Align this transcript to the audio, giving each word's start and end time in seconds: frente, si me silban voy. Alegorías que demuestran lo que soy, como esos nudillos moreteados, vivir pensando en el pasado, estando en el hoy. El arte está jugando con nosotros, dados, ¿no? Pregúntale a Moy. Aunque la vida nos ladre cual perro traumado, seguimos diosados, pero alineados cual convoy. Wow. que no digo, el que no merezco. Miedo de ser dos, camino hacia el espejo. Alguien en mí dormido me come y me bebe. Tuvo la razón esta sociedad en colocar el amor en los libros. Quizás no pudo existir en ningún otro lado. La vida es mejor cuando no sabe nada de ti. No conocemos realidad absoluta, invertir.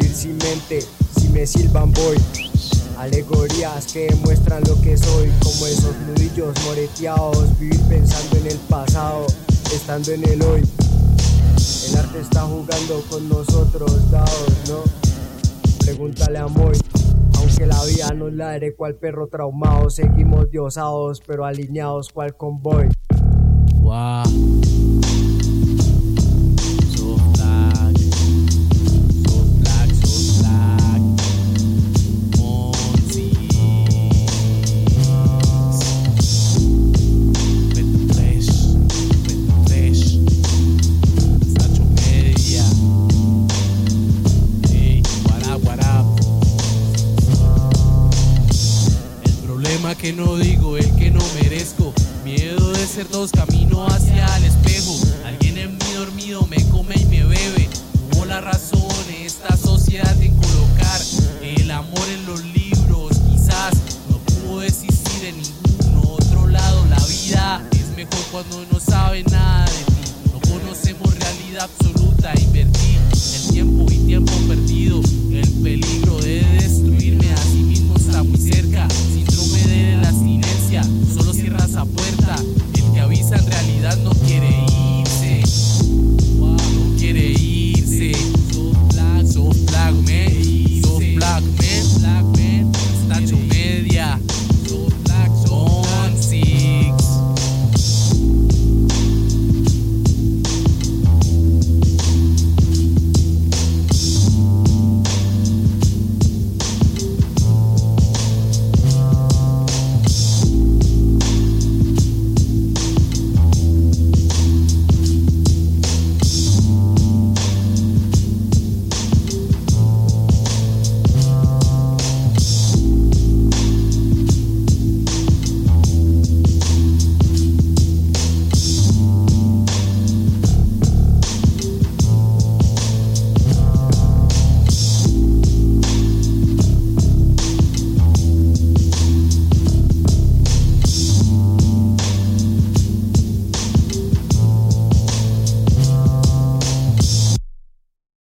frente, 0.00 0.86
si 1.18 1.28
me 1.28 1.46
silban 1.46 1.92
voy. 1.92 2.16
Alegorías 2.98 3.92
que 3.92 4.06
demuestran 4.06 4.62
lo 4.64 4.80
que 4.80 4.96
soy, 4.96 5.28
como 5.42 5.66
esos 5.66 5.94
nudillos 6.06 6.54
moreteados, 6.64 7.58
vivir 7.58 7.80
pensando 7.88 8.36
en 8.36 8.46
el 8.46 8.58
pasado, 8.68 9.26
estando 9.74 10.12
en 10.12 10.28
el 10.28 10.42
hoy. 10.42 10.62
El 11.88 11.96
arte 11.96 12.20
está 12.20 12.42
jugando 12.42 13.02
con 13.10 13.28
nosotros, 13.28 14.10
dados, 14.10 14.52
¿no? 14.68 14.82
Pregúntale 15.84 16.38
a 16.38 16.46
Moy. 16.46 16.78
Aunque 17.34 17.66
la 17.66 17.84
vida 17.84 18.10
nos 18.14 18.32
ladre 18.32 18.74
cual 18.74 18.94
perro 18.94 19.26
traumado, 19.26 19.90
seguimos 19.90 20.50
diosados, 20.50 21.20
pero 21.26 21.44
alineados 21.44 22.10
cual 22.10 22.36
convoy. 22.36 22.88
Wow. 23.80 24.71
que 50.02 50.12
no 50.12 50.36
digo, 50.36 50.76
el 50.76 50.96
que 50.96 51.12
no 51.12 51.20
merezco. 51.40 51.94
Miedo 52.24 52.72
de 52.72 52.86
ser 52.88 53.08
dos, 53.08 53.30
camino 53.30 53.86
hacia 53.86 54.26
el 54.36 54.46
espejo. 54.46 54.98
Alguien 55.24 55.56
en 55.58 55.78
mí 55.78 55.92
dormido 55.94 56.44
me 56.48 56.56
come 56.70 56.96
y 56.96 57.04
me 57.04 57.24
bebe. 57.24 57.68
Tuvo 58.10 58.24
la 58.24 58.40
razón 58.40 58.82
esta 59.24 59.56
sociedad 59.56 60.20
en 60.20 60.34
colocar 60.34 61.00
el 61.40 61.70
amor 61.70 62.02
en 62.08 62.26
los 62.26 62.42
libros. 62.46 63.16
Quizás 63.30 63.74
no 64.10 64.18
pudo 64.18 64.64
existir 64.64 65.24
en 65.24 65.40
ningún 65.40 66.10
otro 66.10 66.48
lado. 66.48 66.84
La 66.86 66.98
vida 67.06 67.62
es 67.70 67.96
mejor 67.96 68.24
cuando 68.32 68.66
no 68.72 68.80
sabe 68.80 69.22
nada 69.30 69.66
de 69.66 69.84
ti. 69.84 70.12
No 70.32 70.40
conocemos 70.40 71.16
realidad 71.16 71.70
absoluta, 71.70 72.32
invertir. 72.40 72.98